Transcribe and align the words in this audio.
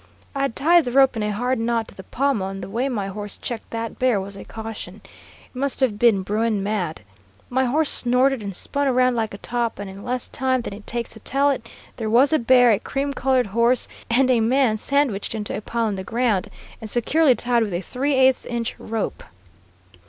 I 0.33 0.41
had 0.41 0.55
tied 0.55 0.85
the 0.85 0.91
rope 0.91 1.15
in 1.15 1.21
a 1.21 1.29
hard 1.31 1.59
knot 1.59 1.87
to 1.89 1.95
the 1.95 2.01
pommel, 2.01 2.47
and 2.49 2.63
the 2.63 2.69
way 2.71 2.89
my 2.89 3.09
horse 3.09 3.37
checked 3.37 3.69
that 3.69 3.99
bear 3.99 4.19
was 4.19 4.35
a 4.35 4.43
caution. 4.43 5.01
It 5.03 5.55
must 5.55 5.79
have 5.79 6.01
made 6.01 6.25
bruin 6.25 6.63
mad. 6.63 7.01
My 7.51 7.65
horse 7.65 7.91
snorted 7.91 8.41
and 8.41 8.55
spun 8.55 8.89
round 8.89 9.15
like 9.15 9.35
a 9.35 9.37
top, 9.37 9.77
and 9.77 9.87
in 9.87 10.03
less 10.03 10.27
time 10.27 10.61
than 10.61 10.73
it 10.73 10.87
takes 10.87 11.11
to 11.11 11.19
tell 11.19 11.51
it, 11.51 11.69
there 11.97 12.09
was 12.09 12.33
a 12.33 12.39
bear, 12.39 12.71
a 12.71 12.79
cream 12.79 13.13
colored 13.13 13.45
horse, 13.53 13.87
and 14.09 14.31
a 14.31 14.39
man 14.39 14.79
sandwiched 14.79 15.35
into 15.35 15.55
a 15.55 15.61
pile 15.61 15.85
on 15.85 15.97
the 15.97 16.03
ground, 16.03 16.49
and 16.81 16.89
securely 16.89 17.35
tied 17.35 17.61
with 17.61 17.71
a 17.75 17.81
three 17.81 18.15
eighths 18.15 18.47
inch 18.47 18.73
rope. 18.79 19.21